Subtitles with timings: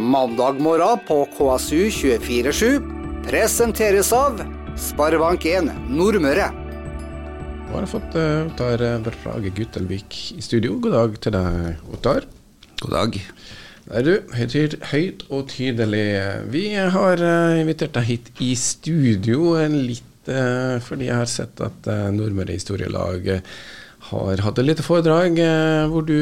[0.00, 4.38] Mandag morgen på KSU247 presenteres av
[4.80, 6.46] Sparebank1 Nordmøre.
[7.66, 10.78] Nå har fått uh, Ottar Brage Guttelvik i studio.
[10.80, 12.24] God dag til deg, Ottar.
[12.80, 13.20] God dag.
[13.90, 16.06] Der du, høyt, høyt og tydelig.
[16.48, 16.64] Vi
[16.96, 22.08] har uh, invitert deg hit i studio litt uh, fordi jeg har sett at uh,
[22.16, 23.34] Nordmøre Historielag
[24.10, 25.38] har hatt et lite foredrag
[25.90, 26.16] hvor du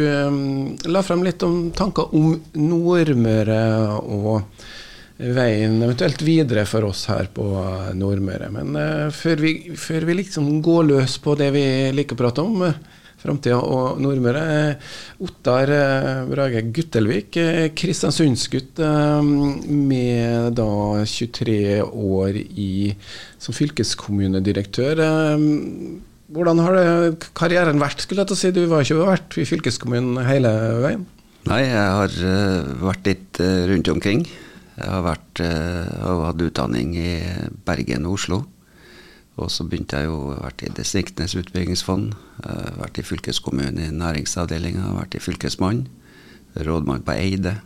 [0.88, 3.62] la frem litt om tanker om Nordmøre
[4.04, 4.44] og
[5.18, 7.46] veien eventuelt videre for oss her på
[7.98, 8.52] Nordmøre.
[8.54, 8.78] Men
[9.14, 11.64] før vi, før, vi, liksom går løs på det vi
[11.96, 12.62] liker å prate om,
[13.18, 14.44] framtida og Nordmøre.
[15.26, 15.72] Ottar
[16.30, 17.40] Brage Guttelvik,
[17.78, 18.78] Kristiansundsgutt
[19.66, 20.70] med da
[21.02, 22.94] 23 år i,
[23.42, 25.02] som fylkeskommunedirektør.
[26.28, 26.76] Hvordan har
[27.38, 28.02] karrieren vært?
[28.04, 28.50] skulle jeg til å si?
[28.52, 30.50] Du var ikke vært i fylkeskommunen hele
[30.82, 31.06] veien?
[31.48, 32.12] Nei, jeg har
[32.82, 34.26] vært litt rundt omkring.
[34.78, 37.14] Jeg har, vært, og hatt utdanning i
[37.64, 38.42] Bergen og Oslo.
[39.38, 42.12] Og så begynte jeg jo vært i Distriktenes utbyggingsfond,
[42.76, 45.86] vært i fylkeskommunen i næringsavdelinga, vært i fylkesmann,
[46.68, 47.56] rådmann på Eide,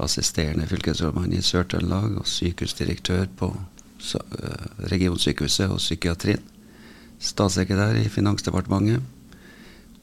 [0.00, 3.52] assisterende fylkesrådmann i Sør-Trøndelag og sykehusdirektør på
[4.92, 6.44] regionsykehuset og psykiatrien.
[7.20, 9.02] Statssekretær i Finansdepartementet.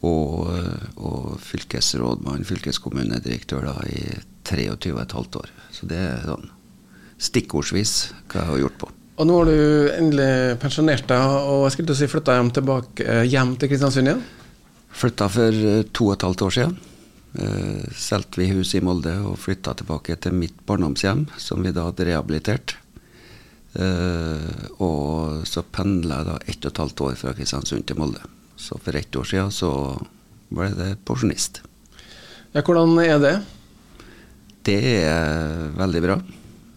[0.05, 0.45] Og,
[1.01, 4.03] og fylkesrådmann, fylkeskommunedirektør da i
[4.45, 5.49] 23,5 år.
[5.73, 6.51] Så det er sånn
[7.17, 7.93] stikkordsvis
[8.29, 8.91] hva jeg har gjort på.
[9.17, 9.61] Og nå har du
[9.95, 14.21] endelig pensjonert deg og jeg skulle si flytta hjem, tilbake, hjem til Kristiansund igjen?
[14.97, 15.63] Flytta for
[15.97, 16.77] to og et halvt år siden.
[17.37, 21.87] Uh, Solgte vi huset i Molde og flytta tilbake til mitt barndomshjem, som vi da
[21.89, 22.77] hadde rehabilitert.
[23.75, 28.23] Uh, og så pendla jeg da ett og et halvt år fra Kristiansund til Molde.
[28.57, 29.71] Så for ett år siden så
[30.49, 31.61] ble det pensjonist.
[32.55, 33.35] Ja, hvordan er det?
[34.65, 36.17] Det er veldig bra.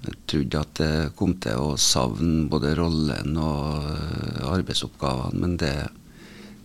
[0.00, 3.88] Jeg trodde at jeg kom til å savne både rollen og
[4.50, 5.74] arbeidsoppgavene, men det,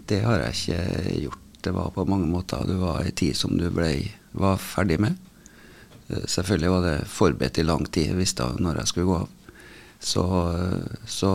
[0.10, 1.42] det har jeg ikke gjort.
[1.66, 3.90] Det var på mange måter Det var ei tid som du ble,
[4.38, 5.16] var ferdig med.
[6.08, 9.32] Selvfølgelig var det forberedt i lang tid, jeg visste når jeg skulle gå av.
[10.00, 10.26] Så,
[11.08, 11.32] så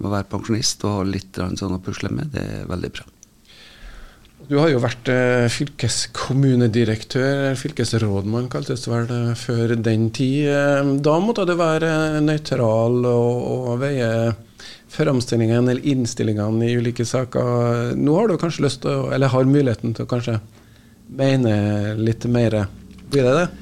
[0.00, 3.08] å være pensjonist og ha litt sånn å pusle med, det er veldig bra.
[4.50, 5.08] Du har jo vært
[5.52, 10.48] fylkeskommunedirektør, fylkesrådmann kaltes det vel før den tid.
[11.04, 14.08] Da måtte du være nøytral og, og veie
[14.90, 17.92] framstillingene eller innstillingene i ulike saker.
[18.00, 20.38] Nå har du kanskje lyst til eller har muligheten til å kanskje
[21.20, 21.54] mene
[22.00, 22.62] litt mer.
[23.10, 23.59] Blir det det?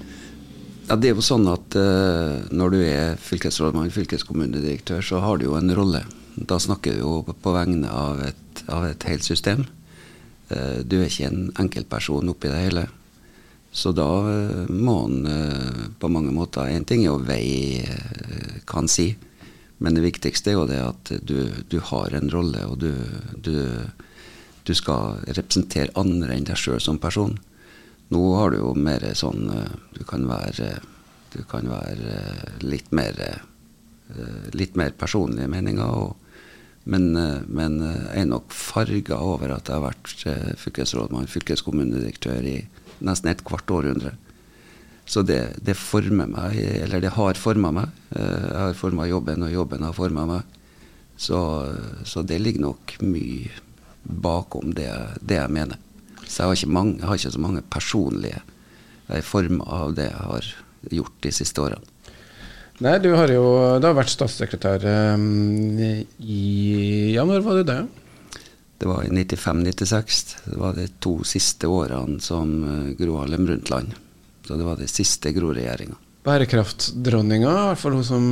[0.89, 5.45] Ja, det er jo sånn at uh, når du er fylkesrådmann, fylkeskommunedirektør, så har du
[5.45, 6.01] jo en rolle.
[6.33, 9.67] Da snakker du jo på vegne av et, av et helt system.
[10.49, 12.87] Uh, du er ikke en enkeltperson oppi det hele.
[13.69, 15.29] Så da uh, må han
[16.01, 17.85] på mange måter En ting er å vei
[18.73, 19.11] han si,
[19.85, 22.95] men det viktigste er jo det at du, du har en rolle, og du,
[23.37, 23.61] du,
[24.65, 27.37] du skal representere andre enn deg sjøl som person.
[28.09, 29.51] Nå har du jo mer sånn
[29.93, 30.79] Du kan være,
[31.35, 32.15] du kan være
[32.65, 33.21] litt mer
[34.57, 35.85] litt mer personlige meninger.
[35.85, 36.17] Og,
[36.89, 42.57] men, men, jeg er nok farga over at jeg har vært fylkesrådmann, fylkeskommunedirektør i
[43.05, 44.15] nesten et kvart århundre.
[45.09, 47.93] Så det, det former meg, eller det har forma meg.
[48.13, 50.57] Jeg har forma jobben, og jobben har forma meg.
[51.19, 51.39] Så,
[52.05, 53.49] så, det ligger nok mye
[54.03, 55.81] bakom det, det jeg mener.
[56.29, 58.43] Så jeg har, ikke mange, jeg har ikke så mange personlige
[59.17, 60.51] i form av det jeg har
[60.93, 61.95] gjort de siste årene.
[62.85, 63.45] Nei, du har jo
[63.83, 64.85] da vært statssekretær
[65.17, 65.79] um,
[66.23, 66.43] i
[67.11, 67.79] Ja, når var det det?
[68.79, 70.21] Det var i 95-96.
[70.45, 72.53] Det var de to siste årene som
[73.01, 73.97] Gro Harlem Brundtland.
[74.47, 75.99] Så det var den siste Gro-regjeringa.
[76.29, 78.31] Bærekraftdronninga, i hvert fall hun som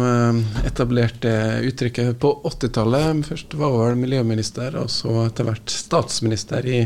[0.68, 1.32] etablerte
[1.66, 3.24] uttrykket på 80-tallet.
[3.26, 6.80] Først var hun miljøminister, og så etter hvert statsminister i,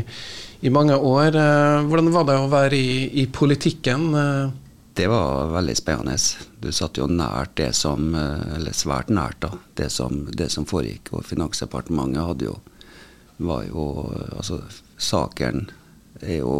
[0.61, 1.37] i, mange år.
[1.89, 4.11] Hvordan var det å være i, i politikken?
[4.93, 6.17] Det var veldig spennende.
[6.61, 9.55] Du satt jo nært det som Eller svært nært, da.
[9.79, 11.13] Det som, det som foregikk.
[11.15, 12.57] Og Finansdepartementet hadde jo
[13.41, 13.85] var jo
[14.37, 14.61] Altså,
[14.97, 15.67] sakene
[16.21, 16.55] er jo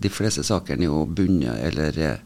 [0.00, 2.22] De fleste sakene er jo bundet eller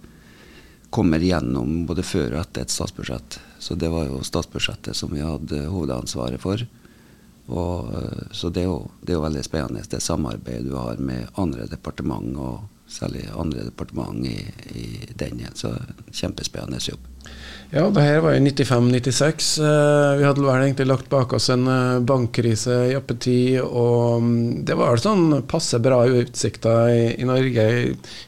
[0.90, 3.34] kommer gjennom både før og etter et statsbudsjett.
[3.60, 6.62] Så det var jo statsbudsjettet som vi hadde hovedansvaret for.
[7.48, 7.92] Og,
[8.36, 11.68] så det er, jo, det er jo veldig spennende, det samarbeidet du har med andre
[11.70, 14.36] departement, og særlig andre departement i,
[14.76, 15.56] i den igjen.
[15.56, 15.72] Så
[16.12, 17.04] kjempespennende jobb.
[17.68, 19.48] Ja, det her var i 95-96.
[20.16, 21.68] Vi hadde vel egentlig lagt bak oss en
[22.08, 24.24] bankkrise i jappetid, og
[24.64, 27.66] det var sånn passe bra utsikter i, i Norge.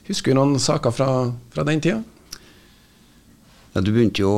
[0.09, 1.11] Husker du noen saker fra,
[1.55, 2.03] fra den tida?
[3.71, 4.35] Ja, du begynte jo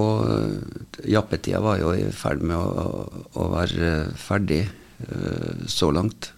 [1.09, 4.67] Jappetida var jo i ferd med å, å være ferdig
[5.67, 6.33] så langt.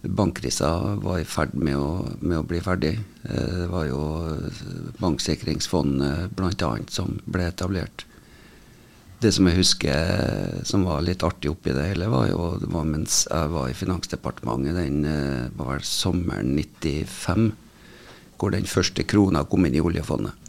[0.00, 2.94] Bankkrisa var i ferd med å, med å, bli ferdig.
[3.22, 4.00] Det var jo
[5.00, 6.70] Banksikringsfondet bl.a.
[6.88, 8.06] som ble etablert.
[9.20, 12.88] Det som jeg husker som var litt artig oppi det hele, var jo det var
[12.88, 15.02] mens jeg var i Finansdepartementet den
[15.58, 17.50] var vel sommeren 95,
[18.40, 20.39] hvor den første krona kom inn i oljefondet.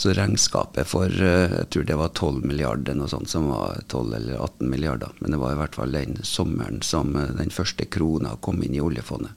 [0.00, 4.38] Så regnskapet for jeg tror det var 12 milliarder, noe sånt som var 12 eller
[4.38, 5.12] 18 milliarder.
[5.20, 8.80] Men det var i hvert fall den sommeren som den første krona kom inn i
[8.80, 9.36] oljefondet.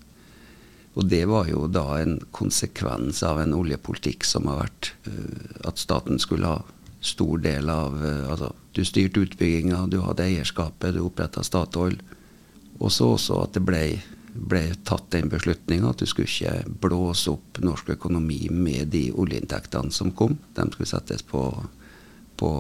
[0.93, 4.93] Og det var jo da en konsekvens av en oljepolitikk som har vært
[5.67, 6.61] at staten skulle ha
[7.03, 7.97] stor del av
[8.31, 11.97] altså, Du styrte utbygginga, du hadde eierskapet, du oppretta Statoil.
[12.79, 13.83] Og så også at det ble,
[14.33, 19.93] ble tatt den beslutninga at du skulle ikke blåse opp norsk økonomi med de oljeinntektene
[19.93, 20.37] som kom.
[20.57, 21.45] De skulle settes på,
[22.41, 22.51] på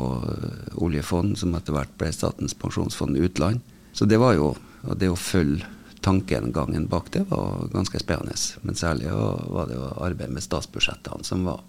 [0.85, 3.63] oljefond, som etter hvert ble Statens pensjonsfond utland.
[3.93, 4.53] Så det var jo
[4.99, 5.65] det å følge
[6.03, 8.35] tankegangen bak det var ganske spennende.
[8.61, 11.63] Men særlig var det å arbeide med statsbudsjettene som var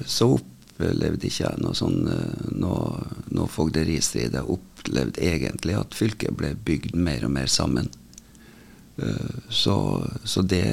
[0.06, 4.34] så opp opplevde ikke noe sånn eh, noe, noe fogderistrid.
[4.36, 7.88] Jeg opplevde egentlig at fylket ble bygd mer og mer sammen.
[8.96, 10.64] Eh, så, så det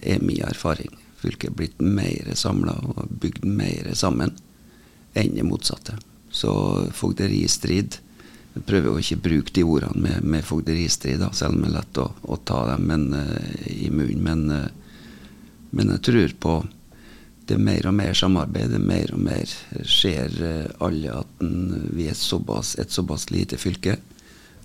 [0.00, 0.92] er min erfaring.
[1.22, 4.34] Fylket er blitt mer samla og bygd mer sammen
[5.16, 5.96] enn det motsatte.
[6.30, 6.52] Så
[6.92, 8.02] fogderistrid
[8.56, 11.74] Jeg prøver å ikke bruke de ordene med, med fogderistrid, da, selv om det er
[11.74, 14.22] lett å, å ta dem men, uh, i munnen.
[14.24, 14.70] Men,
[15.76, 16.54] men jeg tror på
[17.46, 18.70] det er mer og mer samarbeid.
[18.72, 19.54] det er Mer og mer
[19.86, 21.42] ser eh, alle at
[21.94, 23.98] vi er såpass, et såpass lite fylke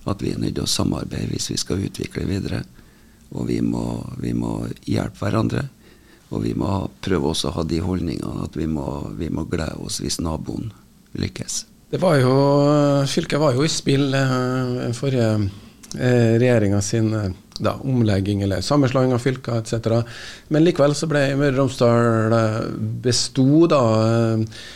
[0.10, 2.64] at vi er nødt til å samarbeide hvis vi skal utvikle videre.
[3.32, 5.68] Og vi må, vi må hjelpe hverandre.
[6.32, 8.86] Og vi må prøve også å ha de holdningene at vi må,
[9.20, 10.72] vi må glede oss hvis naboen
[11.20, 11.66] lykkes.
[11.92, 12.36] Det var jo,
[13.12, 15.32] Fylket var jo i spill eh, forrige
[16.00, 19.92] eh, regjeringa sin eh, da, omlegging eller sammenslåing av fylker etc.
[20.54, 22.60] Men likevel så ble Møre og Romsdal eh,
[23.06, 23.82] besto, da.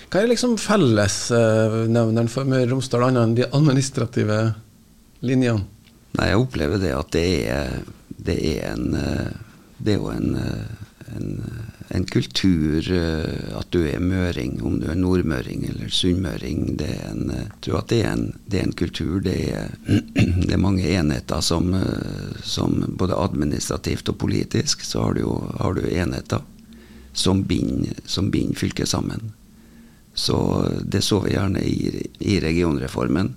[0.10, 4.42] Hva er liksom fellesnevneren for Møre og Romsdal, annet enn de administrative
[5.25, 5.65] linjene?
[6.15, 8.86] Nei, Jeg opplever det at det er, det er en
[9.84, 10.38] Det er jo en,
[11.12, 11.34] en
[11.88, 16.75] en kultur eh, at du er møring, om du er nordmøring eller sunnmøring.
[16.80, 19.20] Det er en, jeg tror at det er en, det er en kultur.
[19.25, 19.72] Det er,
[20.48, 25.25] det er, mange enheter som, eh, som, både administrativt og politisk så har du,
[25.62, 26.44] har du enheter
[27.15, 29.32] som binder, som fylket sammen.
[30.15, 30.38] Så
[30.84, 33.36] det så vi gjerne i, i, regionreformen,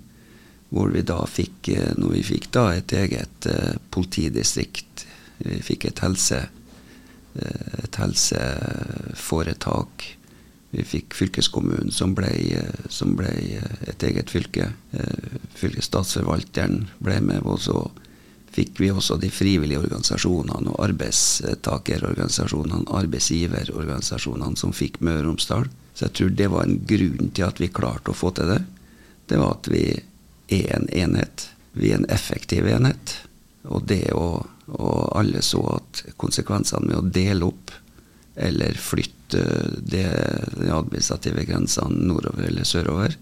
[0.69, 3.49] hvor vi da fikk, eh, når vi fikk da et eget
[3.91, 5.05] politidistrikt,
[5.39, 6.58] vi fikk et helse Eh,
[7.35, 10.07] et helseforetak.
[10.69, 12.29] Vi fikk fylkeskommunen, som ble,
[12.93, 13.31] som ble
[13.89, 14.67] et eget fylke.
[14.91, 17.41] Eh, Fylkesstatsforvalteren ble med.
[17.49, 17.91] Og så
[18.53, 25.65] fikk vi også de frivillige organisasjonene og arbeidstakerorganisasjonene, arbeidsgiverorganisasjonene som fikk Møre og Romsdal.
[25.93, 28.61] Så jeg tror det var en grunn til at vi klarte å få til det.
[29.29, 29.83] Det var at vi
[30.53, 31.49] er en enhet.
[31.73, 33.17] Vi er en effektiv enhet.
[33.69, 34.45] Og det å
[34.77, 37.73] og alle så at konsekvensene med å dele opp
[38.39, 39.43] eller flytte
[39.83, 40.05] de
[40.71, 43.17] administrative grensene nordover eller sørover,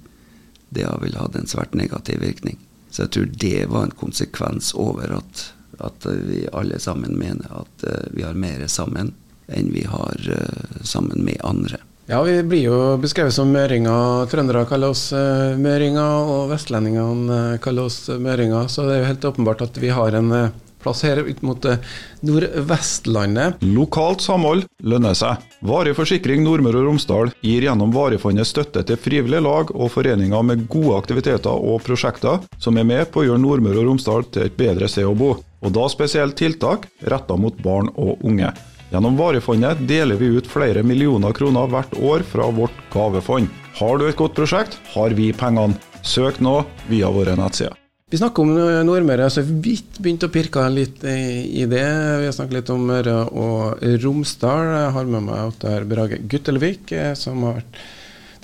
[0.69, 2.59] det ville hatt en svært negativ virkning.
[2.91, 5.43] Så jeg tror det var en konsekvens over at,
[5.83, 9.13] at vi alle sammen mener at uh, vi har mer sammen
[9.47, 11.81] enn vi har uh, sammen med andre.
[12.07, 14.27] Ja, vi blir jo beskrevet som møringer.
[14.31, 18.71] Trøndere kaller oss uh, møringer, og vestlendingene kaller oss møringer.
[18.71, 20.31] Så det er jo helt åpenbart at vi har en
[20.81, 21.81] plass her ut mot eh,
[22.27, 23.63] Nordvestlandet.
[23.65, 25.43] Lokalt samhold lønner seg.
[25.65, 30.67] Varig forsikring Nordmøre og Romsdal gir gjennom Varefondet støtte til frivillige lag og foreninger med
[30.71, 34.57] gode aktiviteter og prosjekter som er med på å gjøre Nordmøre og Romsdal til et
[34.57, 38.53] bedre sted å bo, og da spesielt tiltak retta mot barn og unge.
[38.91, 43.49] Gjennom Varefondet deler vi ut flere millioner kroner hvert år fra vårt gavefond.
[43.77, 45.75] Har du et godt prosjekt, har vi pengene.
[46.07, 47.75] Søk nå via våre nettsider.
[48.07, 48.53] Vi snakker om
[48.87, 51.81] Nordmøre, så har vidt begynt å pirke litt i det.
[52.21, 54.69] Vi har snakket litt om Møre og Romsdal.
[54.77, 57.81] Jeg har med meg Ottar Brage Guttelvik, eh, som har vært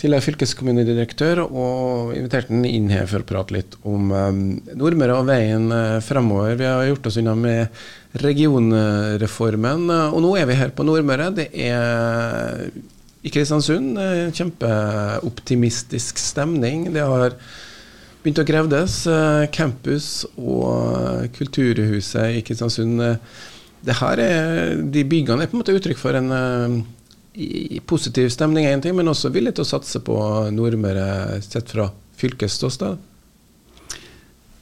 [0.01, 4.43] tidligere fylkeskommunedirektør, og invitert den inn her for å prate litt om um,
[4.75, 6.59] Nordmøre og veien uh, fremover.
[6.59, 11.31] Vi har gjort oss unna med regionreformen, og nå er vi her på Nordmøre.
[11.39, 12.67] Det er
[13.23, 13.95] i Kristiansund
[14.35, 16.89] kjempeoptimistisk stemning.
[16.91, 17.39] Det har
[18.23, 19.03] begynt å grevdes.
[19.09, 23.01] Eh, campus og Kulturhuset i Kristiansund.
[23.03, 23.39] Eh,
[23.83, 26.29] det her er, de byggene er på en måte uttrykk for en
[27.89, 30.15] positiv stemning, en ting, men også villig til å satse på
[30.55, 31.89] Nordmøre sett fra
[32.21, 33.01] fylkesståsted.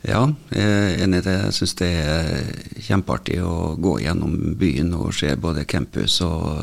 [0.10, 0.24] Ja,
[0.58, 1.36] enig i det.
[1.36, 6.58] Jeg syns det er kjempeartig å gå gjennom byen og se både campus og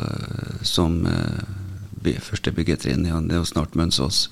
[0.66, 0.98] som
[2.26, 3.06] første byggetrinn.
[3.06, 4.24] Ja, det er jo snart Mønsås.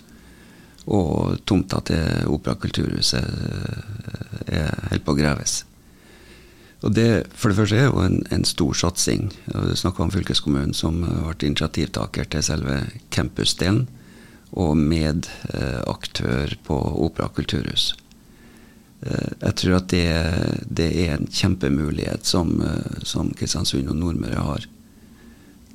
[0.87, 5.64] Og tomta til Opera kulturhuset eh, er helt på å graves.
[6.87, 9.31] Og det for det første er jo en, en stor satsing.
[9.49, 13.87] Du snakka om fylkeskommunen som vært initiativtaker til selve campusdelen,
[14.57, 17.88] og medaktør på Opera kulturhus.
[19.02, 20.07] Eh, jeg tror at det,
[20.71, 24.71] det er en kjempemulighet som, eh, som Kristiansund og Nordmøre har.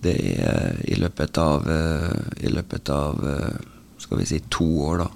[0.01, 1.67] Det er i løpet av,
[2.41, 3.19] i løpet av
[4.01, 5.09] skal vi si, to år da,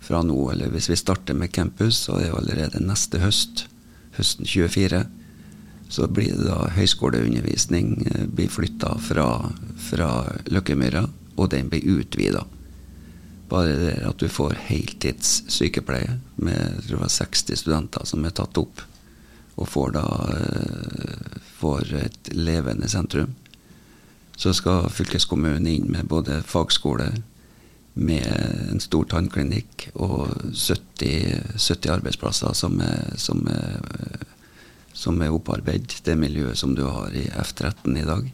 [0.00, 0.38] fra nå.
[0.52, 3.66] Eller hvis vi starter med campus, så er det allerede neste høst,
[4.16, 5.04] høsten 24,
[5.90, 9.26] så blir det da høyskoleundervisning eh, blir flytta fra,
[9.90, 10.10] fra
[10.46, 12.44] Løkkemyra, og den blir utvida.
[13.50, 18.84] Bare det at du får heltidssykepleie med tror jeg, 60 studenter som er tatt opp,
[19.58, 23.34] og får da eh, får et levende sentrum.
[24.38, 27.10] Så skal fylkeskommunen inn med både fagskole,
[28.00, 28.26] med
[28.72, 34.24] en stor tannklinikk og 70, 70 arbeidsplasser som er, som er,
[34.96, 38.30] som er opparbeidet det miljøet som du har i F13 i dag.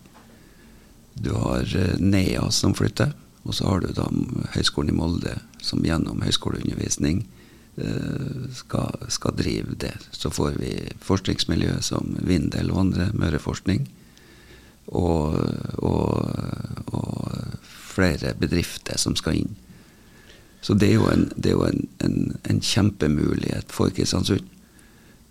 [1.19, 3.11] Du har eh, NEA som flytter,
[3.43, 4.07] og så har du da
[4.55, 7.25] Høgskolen i Molde som gjennom høyskoleundervisning
[7.83, 9.95] eh, skal, skal, drive det.
[10.13, 13.89] Så får vi forskningsmiljø som Vindel og andre, Møreforskning.
[14.95, 15.35] Og,
[15.83, 16.31] og,
[16.95, 17.36] og
[17.97, 19.55] flere bedrifter som skal inn.
[20.65, 22.19] Så det er jo en, er jo en, en,
[22.50, 24.45] en kjempemulighet for Kristiansund.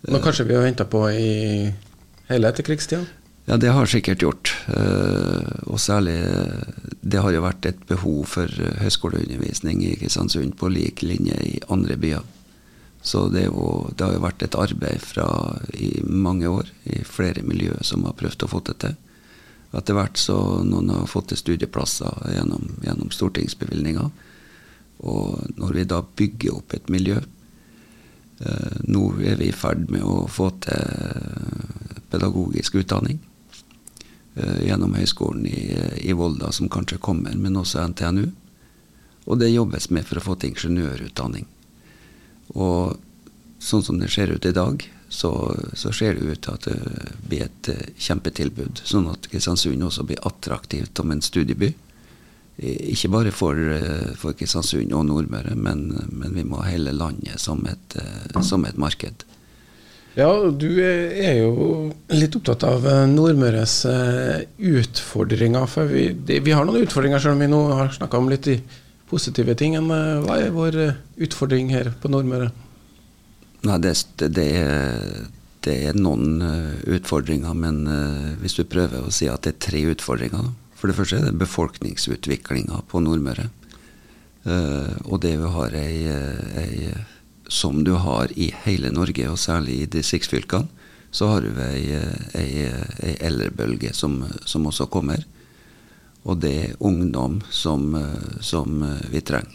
[0.06, 1.30] Men kanskje vi har venta på i
[2.30, 3.04] hele etterkrigstida?
[3.46, 4.54] Ja, det har sikkert gjort.
[4.66, 6.16] Uh, og særlig
[7.00, 11.96] Det har jo vært et behov for høyskoleundervisning i Kristiansund på lik linje i andre
[11.96, 12.24] byer.
[13.06, 15.28] Så det, jo, det, har jo vært et arbeid fra
[15.78, 18.96] i mange år i flere miljøer som har prøvd å få det til.
[19.74, 24.10] Etter hvert så noen har fått til studieplasser gjennom, gjennom stortingsbevilgninger.
[25.06, 30.06] Og når vi da bygger opp et miljø eh, Nå er vi i ferd med
[30.06, 33.18] å få til pedagogisk utdanning
[34.34, 35.60] eh, gjennom Høgskolen i,
[36.00, 38.30] i, Volda, som kanskje kommer, men også NTNU.
[39.26, 41.48] Og det jobbes med for å få til ingeniørutdanning.
[42.54, 42.96] Og
[43.58, 47.10] sånn som det ser ut i dag, så, så, ser det ut til at det
[47.28, 48.82] blir et uh, kjempetilbud.
[48.86, 51.72] Sånn at Kristiansund også blir attraktivt som en studieby.
[52.56, 57.40] Ikke bare for, uh, for Kristiansund og Nordmøre, men, men, vi må ha hele landet
[57.42, 59.26] som et, uh, som et, marked.
[60.16, 61.52] Ja, du er jo
[62.16, 63.82] litt opptatt av Nordmøres
[64.56, 65.66] utfordringer.
[65.68, 68.48] For vi, vi har noen utfordringer, selv om vi nå har snakka om litt
[69.10, 69.76] positive ting.
[69.76, 70.78] Hva er vår
[71.20, 72.48] utfordring her på Nordmøre?
[73.66, 73.94] Nei, det,
[74.36, 75.26] det, er,
[75.66, 79.64] det er noen uh, utfordringer, men uh, hvis du prøver å si at det er
[79.66, 83.48] tre utfordringer For det første er det befolkningsutviklinga på Nordmøre.
[84.46, 86.06] Uh, og det vi har ei,
[86.62, 86.92] ei,
[87.48, 90.68] Som du har i hele Norge, og særlig i distriktsfylkene,
[91.10, 91.96] så har du ei,
[92.36, 92.66] ei,
[93.02, 95.22] ei eldrebølge som, som, også kommer.
[96.28, 97.94] Og det er ungdom som,
[98.44, 99.54] som vi trenger.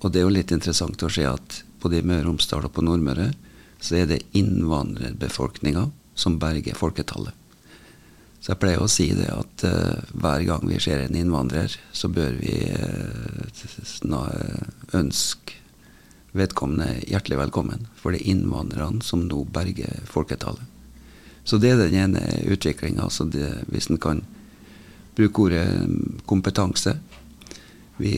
[0.00, 2.74] og det er jo litt interessant å se at både i Møre og Romsdal og
[2.76, 3.30] på Nordmøre
[3.80, 7.32] så er det innvandrerbefolkninga som berger folketallet.
[8.40, 12.08] Så jeg pleier å si det at uh, hver gang vi ser en innvandrer, så
[12.12, 13.44] bør vi uh,
[14.96, 15.58] ønske
[16.36, 17.88] vedkommende hjertelig velkommen.
[18.00, 20.64] For det er innvandrerne som nå berger folketallet.
[21.44, 22.22] Så det er den ene
[22.52, 23.08] utviklinga.
[23.72, 24.22] Hvis en kan
[25.16, 25.66] bruke ordet
[26.28, 26.96] kompetanse,
[28.00, 28.14] vi,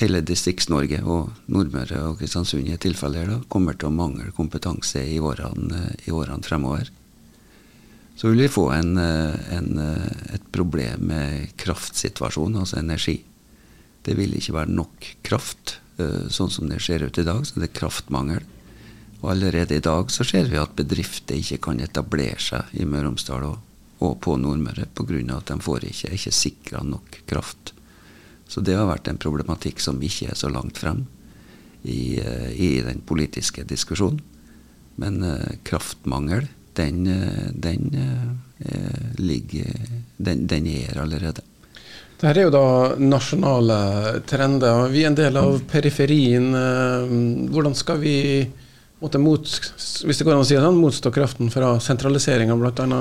[0.00, 5.20] hele Distrikts-Norge og Nordmøre og Kristiansund i tilfeller da, kommer til å mangle kompetanse i
[5.20, 6.90] årene, i årene fremover.
[8.16, 9.68] Så vil vi få en, en,
[10.34, 13.16] et problem med kraftsituasjonen, altså energi.
[14.04, 17.60] Det vil ikke være nok kraft eh, sånn som det ser ut i dag, så
[17.60, 18.44] det er kraftmangel.
[19.20, 23.04] Og allerede i dag så ser vi at bedrifter ikke kan etablere seg i Møre
[23.04, 25.20] og Romsdal og, på Nordmøre pga.
[25.36, 27.74] at de får ikke, er ikke sikra nok kraft.
[28.50, 31.04] Så det har vært en problematikk som ikke er så langt frem
[31.82, 34.18] i, eh, i den politiske diskusjonen.
[35.00, 39.70] Men uh, kraftmangel, den, eh, den uh, ligger
[40.18, 41.40] den, den, er allerede.
[42.20, 42.66] Dette er jo da
[43.00, 43.78] nasjonale
[44.28, 44.90] trender.
[44.92, 46.50] Vi er en del av periferien.
[47.48, 48.18] Hvordan skal vi
[49.00, 49.40] måtte mot,
[50.04, 53.00] hvis det går an å si det, sånn, motstå kraften fra sentraliseringa, bl.a.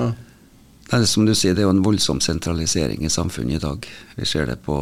[0.90, 3.84] Er som du sier, det er jo en voldsom sentralisering i samfunnet i dag.
[4.18, 4.78] Vi ser det på,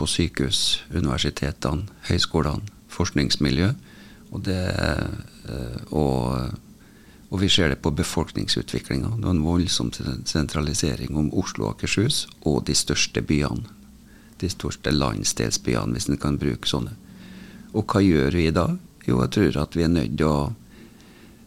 [0.00, 3.68] på sykehus, universitetene, høyskolene, forskningsmiljø.
[4.30, 6.56] Og, det, eh, og,
[7.28, 9.12] og, vi ser det på befolkningsutviklinga.
[9.18, 9.92] Det er en voldsom
[10.24, 13.68] sentralisering om Oslo og Akershus og de største byene.
[14.40, 16.96] De største landsdelsbyene, hvis en kan bruke sånne.
[17.76, 18.70] Og hva gjør vi da?
[19.04, 20.40] Jo, jeg tror at vi er nødt til å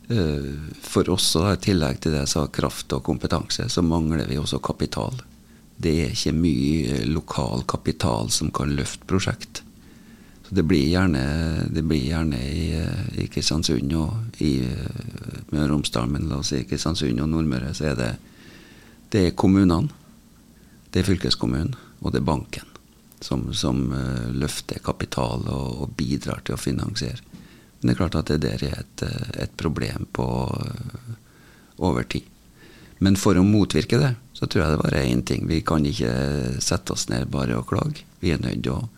[0.10, 4.58] for oss, i tillegg til det jeg sa, kraft og kompetanse, så mangler vi også
[4.66, 5.20] kapital.
[5.78, 9.62] Det er ikke mye lokal kapital som kan løfte prosjekt.
[10.48, 11.22] Så det blir gjerne,
[11.70, 12.72] det blir gjerne i,
[13.22, 17.70] i, Kristiansund og i eh, Møre og Romsdal, men la oss si Kristiansund og Nordmøre,
[17.78, 18.10] så er det,
[19.14, 19.94] det er kommunene,
[20.90, 22.66] det er fylkeskommunen, og det er banken
[23.22, 23.92] som, som
[24.34, 27.29] løfter kapital og, og bidrar til å finansiere.
[27.80, 30.28] Men det er klart at det der er et, eh, et problem på
[30.66, 31.14] eh,
[31.78, 32.28] over tid.
[33.00, 35.48] Men for å motvirke det, så tror jeg det bare er én ting.
[35.48, 38.04] Vi kan ikke sette oss ned bare og klage.
[38.20, 38.90] Vi er nødt til å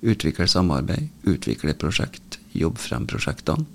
[0.00, 3.66] utvikle samarbeid, utvikle prosjekt, jobbe frem prosjektene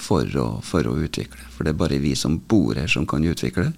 [0.00, 1.44] for å, for å utvikle.
[1.52, 3.74] For det er bare vi som bor her, som kan utvikle.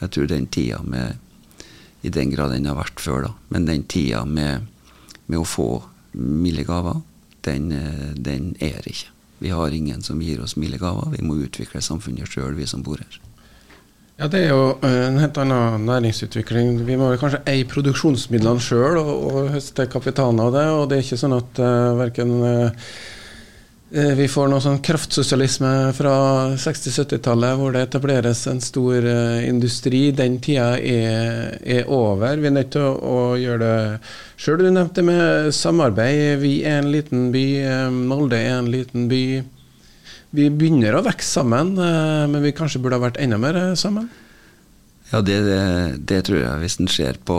[0.00, 1.18] Jeg tror den tida med
[2.02, 3.32] I den grad den har vært før, da.
[3.52, 4.70] Men den tida med,
[5.26, 5.82] med å få
[6.16, 7.02] milde gaver,
[7.44, 9.10] den, eh, den er ikke.
[9.40, 11.14] Vi har ingen som gir oss milde gaver.
[11.16, 13.20] Vi må utvikle samfunnet sjøl, vi som bor her.
[14.20, 16.82] Ja, Det er jo eh, en helt annen næringsutvikling.
[16.84, 20.66] Vi må kanskje eie produksjonsmidlene sjøl og, og, høste kapitalen av det.
[20.68, 22.90] og Det er ikke sånn at uh, eh, verken uh, eh,
[23.90, 26.12] vi får noe sånn kraftsosialisme fra
[26.54, 30.04] 60-70-tallet hvor det etableres en stor uh, industri.
[30.14, 32.38] Den tida er, er, over.
[32.38, 33.74] Vi er nødt til å, å gjøre det
[34.40, 36.38] Sjøl du nevnte med samarbeid.
[36.40, 37.44] Vi er en liten by.
[37.60, 39.24] Eh, Molde er en liten by.
[40.32, 43.74] Vi begynner å vokse sammen, eh, men vi kanskje burde ha vært enda mer eh,
[43.76, 44.08] sammen?
[45.10, 45.42] Ja, det,
[46.08, 46.62] det tror jeg.
[46.62, 47.36] Hvis en ser på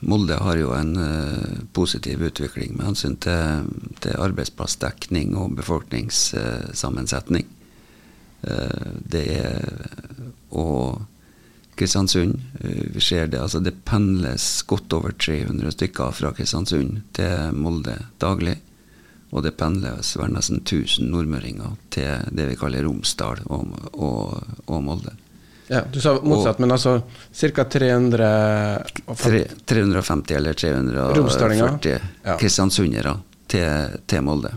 [0.00, 3.70] Molde har jo en uh, positiv utvikling med hensyn til,
[4.04, 7.46] til arbeidsplassdekning og befolkningssammensetning.
[8.46, 9.62] Uh, det er
[10.56, 11.02] og
[11.76, 12.40] Kristiansund.
[12.60, 17.98] Eh, vi ser det, altså det pendles godt over 300 stykker fra Kristiansund til Molde
[18.20, 18.56] daglig.
[19.34, 24.84] Og det pendles vel nesten 1000 nordmøringer til det vi kaller Romsdal og, og, og
[24.86, 25.16] Molde.
[25.68, 27.00] Ja, Du sa motsatt, og, men altså
[27.32, 27.64] ca.
[27.64, 28.84] 300
[29.66, 32.36] 350 eller 340 ja.
[32.38, 34.52] kristiansundere til, til, Molde.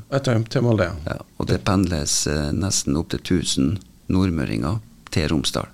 [0.50, 0.94] Til Molde ja.
[1.06, 1.18] ja.
[1.38, 3.76] Og det pendles eh, nesten opptil 1000
[4.14, 4.80] nordmøringer
[5.14, 5.70] til Romsdal.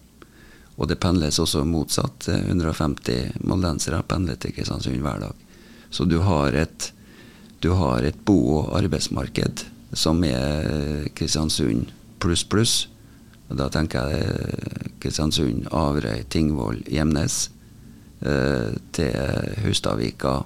[0.76, 2.28] Og det pendles også motsatt.
[2.28, 5.45] 150 moldensere pendler til Kristiansund hver dag.
[5.89, 6.91] Så du har et,
[7.63, 9.63] du har et bo- og arbeidsmarked
[9.95, 12.76] som er Kristiansund pluss pluss.
[13.49, 17.49] Og da tenker jeg Kristiansund, Averøy, Tingvoll, Gjemnes
[18.25, 20.39] eh, til Hustadvika,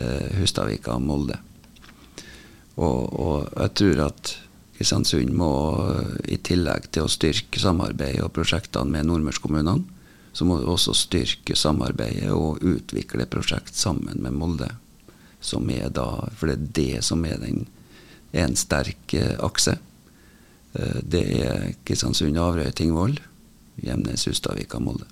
[0.00, 1.36] eh, Hustadvika Molde.
[2.80, 4.34] Og, og, jeg tror at
[4.78, 5.52] Kristiansund må,
[6.24, 9.98] i tillegg til å styrke samarbeidet og prosjektene med nordmørskommunene,
[10.32, 14.70] så må du også styrke samarbeidet og utvikle prosjekt sammen med Molde.
[15.42, 17.66] Som er da, For det er det som er, den,
[18.32, 19.76] er en sterk eh, akse.
[20.72, 23.16] Eh, det er Kristiansund, Averøy, Tingvoll,
[23.80, 25.08] Gjemnes, Hustadvika, Molde.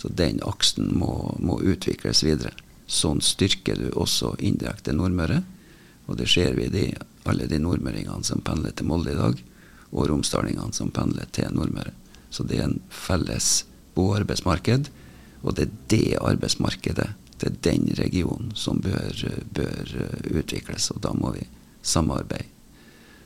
[0.00, 2.54] Så den aksen må, må, utvikles videre.
[2.90, 5.42] Sånn styrker du også indirekte Nordmøre.
[6.08, 6.88] Og det ser vi i
[7.28, 9.42] alle de nordmøringene som pendler til Molde i dag,
[9.90, 11.92] og romsdalingene som pendler til Nordmøre.
[12.30, 14.88] Så det er en felles boarbeidsmarked,
[15.44, 17.10] og det er det arbeidsmarkedet,
[17.40, 19.22] det er den regionen som bør,
[19.56, 19.92] bør
[20.28, 21.46] utvikles, og da må vi
[21.82, 22.48] samarbeide.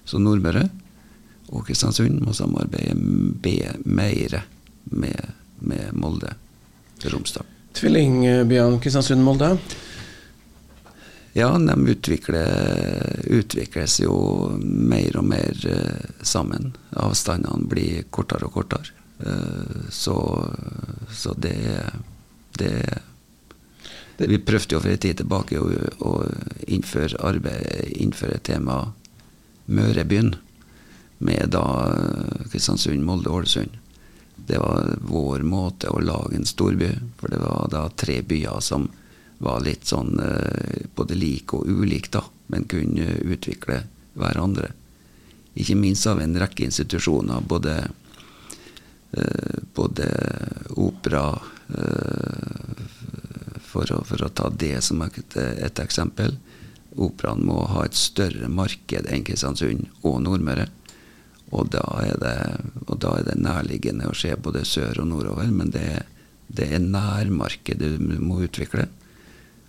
[0.04, 0.68] Så Nordmøre
[1.52, 2.94] og Kristiansund må samarbeide
[3.84, 4.38] mer
[4.84, 6.34] med, med Molde,
[7.04, 7.46] Romsdal.
[7.74, 9.56] Tvillingbyene Kristiansund-Molde?
[11.34, 14.14] Ja, de utvikler, utvikles jo
[14.62, 16.70] mer og mer eh, sammen.
[16.94, 18.94] Avstandene blir kortere og kortere.
[19.18, 20.14] Eh, så,
[21.10, 21.58] så det,
[22.58, 22.70] det,
[24.16, 25.66] det Vi prøvde jo for en tid tilbake å,
[26.06, 26.14] å
[26.70, 28.78] innføre, arbeid, innføre tema
[29.66, 30.36] Mørebyen
[31.18, 31.64] med da
[32.50, 33.78] Kristiansund, Molde, Ålesund.
[34.36, 38.88] Det var vår måte å lage en storby, for det var da tre byer som
[39.38, 43.82] var litt sånn eh, både like og ulike, da, men kunne utvikle
[44.14, 44.70] hverandre.
[45.54, 47.76] Ikke minst av en rekke institusjoner, både,
[49.12, 50.08] eh, både
[50.82, 51.26] opera
[51.78, 52.84] eh,
[53.64, 56.36] for å, for å, ta det som et, et eksempel.
[56.94, 60.68] Operaen må ha et større marked enn Kristiansund og Nordmøre.
[61.52, 61.84] Og da
[62.20, 62.36] det,
[62.86, 66.04] og da er det nærliggende å se både sør og nordover, men det,
[66.48, 68.88] det er nærmarkedet du må utvikle.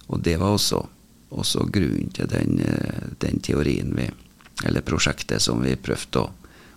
[0.08, 0.82] Og det var også,
[1.36, 2.62] også grunnen til den,
[3.20, 4.10] den, teorien vi
[4.64, 6.30] Eller prosjektet som vi prøvde å,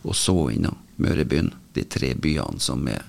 [0.02, 0.66] å så inn.
[0.98, 1.52] Mørebyen.
[1.74, 3.04] De tre byene som er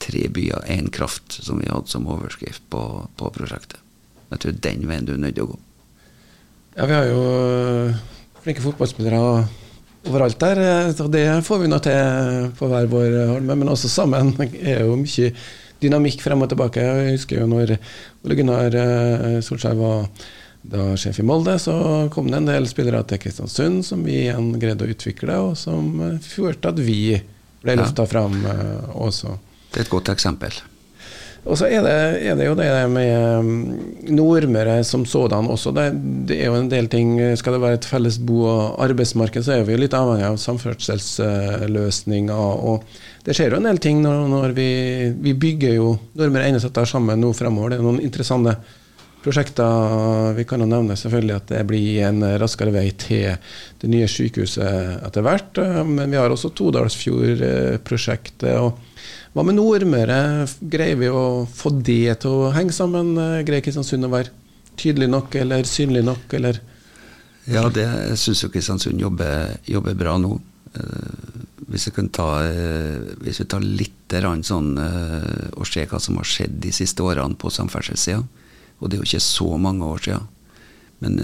[0.00, 2.82] tre byer, én kraft, som vi hadde som overskrift på,
[3.16, 3.80] på prosjektet.
[4.30, 5.58] Jeg tror den veien du er nødt til å gå.
[6.76, 7.98] Ja, vi har jo eh,
[8.44, 9.20] flinke fotballspillere
[10.08, 10.62] overalt der.
[10.64, 14.84] Eh, og det får vi nå til på hver vår holme, men også sammen er
[14.86, 15.32] jo mye
[15.80, 16.84] dynamikk frem og tilbake.
[16.84, 17.76] Jeg husker jo når
[18.24, 20.06] Ole Gunnar eh, Solskjær var
[20.60, 21.74] da sjef i Molde, så
[22.12, 25.94] kom det en del spillere til Kristiansund som vi igjen greide å utvikle, og som
[26.04, 27.16] eh, førte at vi
[27.60, 28.10] ble løfta ja.
[28.10, 29.36] fram eh, også.
[29.70, 30.60] Det er et godt eksempel.
[31.48, 31.92] Og så er det,
[32.28, 33.60] er det, jo det med mm,
[34.12, 35.72] Nordmøre som sådan også.
[35.72, 35.86] Det,
[36.28, 39.52] det, er jo en del ting Skal det være et felles bo- og arbeidsmarked, så
[39.56, 42.36] er vi litt avhengig av samferdselsløsninger.
[42.36, 42.84] Og
[43.24, 44.70] det skjer jo en del ting når, når vi,
[45.16, 47.68] vi, bygger jo Nordmøre Einesetter sammen nå fremover.
[47.72, 48.52] Det er noen interessante
[49.24, 50.36] prosjekter.
[50.36, 53.28] Vi kan jo nevne selvfølgelig at det blir en raskere vei til
[53.80, 54.72] det nye sykehuset
[55.08, 55.58] etter hvert.
[55.88, 58.56] Men vi har også Todalsfjord-prosjektet.
[58.60, 58.72] og
[59.34, 60.20] hva med Nordmøre?
[60.60, 63.14] Greier vi å få det til å henge sammen?
[63.46, 64.34] Greier Kristiansund å være
[64.80, 66.60] tydelig nok eller synlig nok, eller?
[67.50, 67.86] Ja, det
[68.20, 70.34] syns jo Kristiansund jobber, jobber, bra nå.
[70.74, 71.38] Eh,
[71.70, 73.96] hvis, ta, eh, hvis vi tar litt
[74.42, 78.20] sånn eh, og ser hva som har skjedd de siste årene på samferdselssida,
[78.80, 80.28] og det er jo ikke så mange år siden,
[81.00, 81.16] men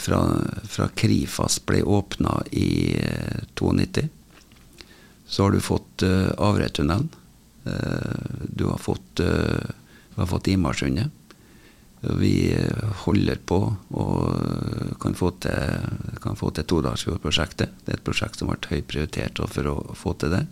[0.00, 0.18] fra,
[0.64, 2.96] fra Krifas ble åpna i
[3.52, 4.06] 92,
[5.28, 6.04] så har du fått
[6.40, 7.19] Avretunnelen Eh,
[7.62, 11.10] du har fått, uh, fått Imarsundet.
[12.00, 12.56] Vi
[13.04, 13.58] holder på
[13.92, 15.82] og kan få til,
[16.24, 17.74] kan få til Todalsfjordprosjektet.
[17.84, 20.46] Det er et prosjekt som vært høyt prioritert for å få til det.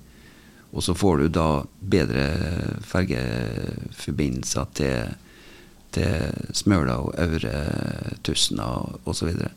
[0.71, 1.47] Og så får du da
[1.81, 2.27] bedre
[2.85, 5.15] fergeforbindelser til,
[5.97, 7.55] til Smøla og Aure,
[8.23, 8.69] Tusna
[9.05, 9.17] osv.
[9.17, 9.51] Så, videre.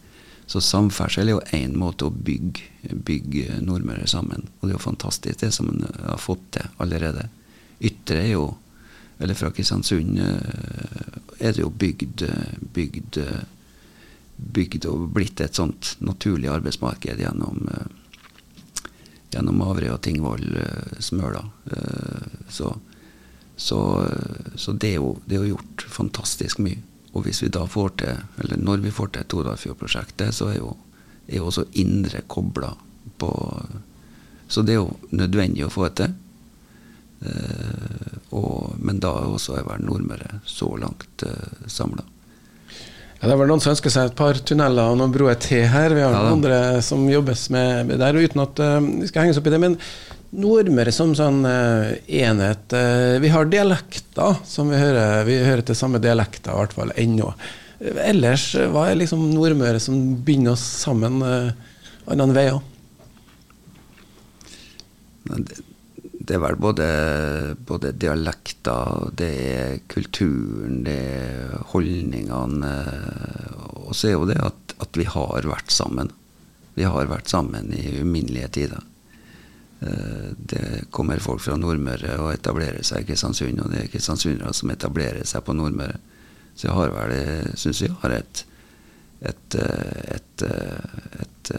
[0.48, 4.48] så samferdsel er jo én måte å bygge, bygge Nordmøre sammen.
[4.60, 7.28] Og det er jo fantastisk det som en har fått til allerede.
[7.82, 8.46] Ytre er jo
[9.22, 12.24] Eller fra Kristiansund eh, er det jo bygd,
[12.74, 13.18] bygd,
[14.38, 17.70] bygd og blitt et sånt naturlig arbeidsmarked gjennom
[19.32, 21.44] gjennom Averøy og Tingvoll, eh, Smøla.
[21.72, 22.74] Eh, så,
[23.56, 23.80] så,
[24.56, 26.82] så det, er jo, det, er jo, gjort fantastisk mye.
[27.12, 30.76] Og hvis vi da får til, eller når vi får til Todalfjord-prosjektet, så er jo,
[31.28, 32.72] er jo også indre kobla
[33.20, 33.32] på
[34.52, 36.12] Så det er jo nødvendig å få til.
[37.22, 42.06] Eh, og, men da også er vel Nordmøre så langt eh, samla.
[43.22, 45.68] Ja, det er vel noen som ønsker seg et par tunneler og noen broer til
[45.70, 45.94] her.
[45.94, 49.36] Vi har ja, andre som jobbes med, med der, uten at uh, vi skal henge
[49.36, 49.60] oss opp i det.
[49.62, 49.78] Men
[50.42, 55.22] Nordmøre som sånn uh, enhet uh, Vi har dialekter som vi hører.
[55.30, 57.30] Vi hører til samme dialekter, i hvert fall ennå.
[58.02, 61.54] Ellers, hva er liksom Nordmøre som binder oss sammen uh,
[62.10, 62.58] andre veier?
[66.28, 66.88] Det, er vel både,
[67.68, 72.74] både, dialekter, det er kulturen, det er holdningene.
[73.88, 76.12] Og så er jo det at, at, vi har vært sammen.
[76.78, 78.86] Vi har vært sammen i uminnelige tider.
[79.82, 84.54] Eh, det kommer folk fra Nordmøre og etablerer seg i Kristiansund, og det er kristiansundere
[84.56, 86.00] som etablerer seg på Nordmøre.
[86.56, 88.46] Så jeg har vel, syns jeg har et,
[89.26, 90.44] et, et,
[91.24, 91.54] et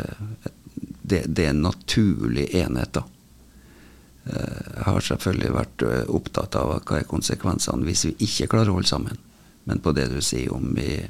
[1.03, 3.03] det, det, er en naturlig enhet, da.
[4.25, 8.77] Eh, har selvfølgelig vært eh, opptatt av hva er konsekvensene hvis vi ikke klarer å
[8.77, 9.19] holde sammen.
[9.67, 11.01] Men på det du sier om vi,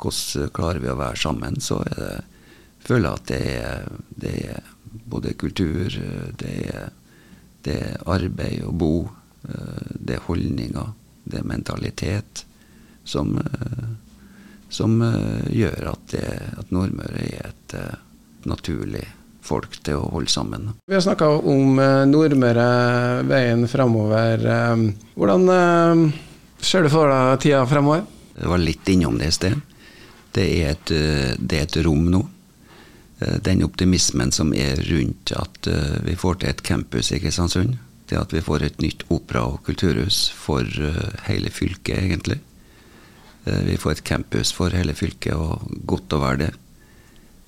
[0.00, 2.14] hvordan klarer vi å være sammen, så det,
[2.80, 3.90] føler jeg at det er,
[4.24, 4.72] det er
[5.04, 5.98] både kultur,
[6.40, 6.88] det er,
[7.66, 8.90] det er, arbeid og bo,
[9.50, 10.96] eh, det er holdninger,
[11.28, 12.46] det er mentalitet
[13.04, 13.36] som,
[14.70, 14.96] som
[15.50, 16.14] gjør at,
[16.62, 17.74] at Nordmøre er et
[18.46, 19.02] naturlig
[19.46, 20.70] folk til å holde sammen.
[20.86, 22.68] Vi har snakka om eh, Nordmøre,
[23.28, 24.46] veien framover.
[24.52, 24.84] Eh,
[25.16, 26.04] hvordan eh,
[26.60, 28.06] ser du for deg tida fremover?
[28.36, 29.60] Jeg var litt innom det i sted.
[30.36, 30.90] Det er, et,
[31.40, 32.18] det er et rom nå.
[33.16, 35.68] Den optimismen som er rundt at
[36.04, 37.78] vi får til et campus i Kristiansund.
[38.04, 40.68] Det at vi får et nytt opera- og kulturhus for
[41.24, 42.36] hele fylket, egentlig.
[43.46, 46.52] Vi får et campus for hele fylket, og godt å være det.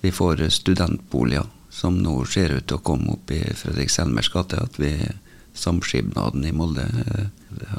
[0.00, 4.58] Vi får studentboliger som nå ser ut til å komme opp i Fredrik Selmers gate.
[4.58, 4.92] At vi
[5.58, 7.26] Samskipnaden i Molde eh,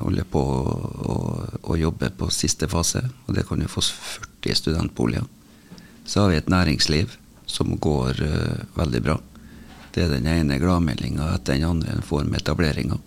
[0.01, 1.17] holder på å,
[1.63, 3.05] å, jobbe på siste fase.
[3.27, 5.27] Og det kan jo få 40 studentboliger.
[6.03, 7.15] Så har vi et næringsliv
[7.49, 9.15] som går uh, veldig bra.
[9.93, 12.99] Det er den ene gladmeldinga etter den andre en får med etableringa.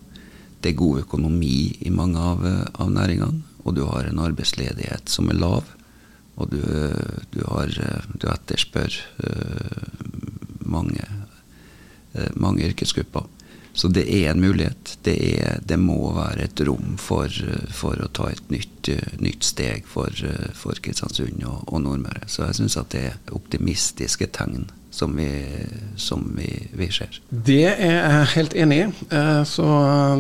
[0.62, 5.11] Det er god økonomi i mange av, eh, av næringene, og du har en arbeidsledighet
[5.11, 5.70] som er lav.
[6.38, 6.62] Og du,
[7.35, 7.74] du, har,
[8.18, 10.02] du etterspør uh,
[10.72, 11.06] mange,
[12.16, 13.28] eh, mange yrkesgrupper.
[13.72, 14.98] Så det er en mulighet.
[15.02, 17.32] Det, er, det må være et rom for,
[17.72, 18.90] for å ta et nytt,
[19.22, 20.12] nytt steg for,
[20.58, 22.28] for Kristiansund og, og, Nordmøre.
[22.28, 25.30] Så jeg syns at det er optimistiske tegn som vi,
[25.96, 27.16] som vi, vi ser.
[27.30, 28.88] Det er jeg helt enig i.
[29.16, 29.64] Eh, så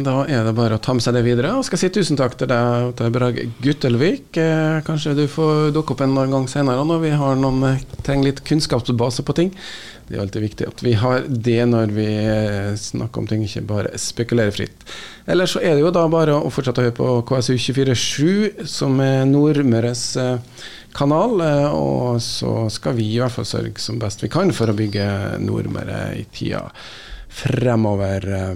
[0.00, 1.52] da er det bare å ta med seg det videre.
[1.58, 4.30] Og skal si tusen takk til deg, til Guttelvik.
[4.40, 8.44] Eh, kanskje du får dukke opp en gang senere når vi har noen, trenger litt
[8.48, 9.52] kunnskapsbase på ting.
[10.12, 12.04] Det er alltid viktig at vi har det når vi
[12.76, 14.82] snakker om ting, ikke bare spekulerer fritt.
[15.24, 19.24] Eller så er det jo da bare å fortsette å høre på KSU247, som er
[19.30, 21.40] Nordmøres eh, kanal.
[21.46, 24.76] Eh, og så skal vi i hvert fall sørge som best vi kan for å
[24.76, 25.08] bygge
[25.46, 26.66] Nordmøre i tida
[27.32, 28.28] fremover.
[28.36, 28.54] Eh,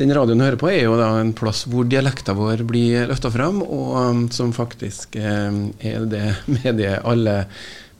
[0.00, 3.28] den radioen du hører på, er jo da en plass hvor dialekta vår blir løfta
[3.34, 6.30] frem, og som faktisk er det
[6.62, 7.42] mediet alle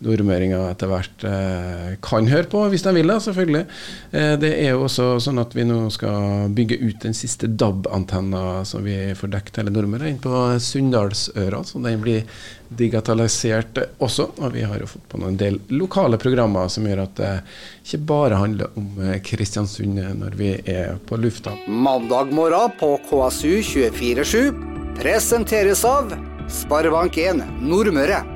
[0.04, 3.62] nordmøringer etter hvert eh, kan høre på, hvis de vil det, selvfølgelig.
[4.10, 8.64] Eh, det er jo også sånn at vi nå skal bygge ut den siste DAB-antenna
[8.68, 11.62] som vi får dekket hele Nordmøre, inn på Sunndalsøra.
[11.66, 12.26] Så den blir
[12.74, 14.30] digitalisert også.
[14.40, 17.32] Og vi har jo fått på en del lokale programmer som gjør at det
[17.84, 21.54] ikke bare handler om eh, Kristiansund når vi er på lufta.
[21.68, 26.14] Mandag morgen på KSU 247 presenteres av
[26.50, 28.33] Sparebank1 Nordmøre.